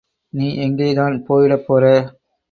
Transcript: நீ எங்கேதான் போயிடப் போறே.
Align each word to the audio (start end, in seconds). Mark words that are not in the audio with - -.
நீ 0.33 0.47
எங்கேதான் 0.59 1.15
போயிடப் 1.23 1.65
போறே. 1.67 1.93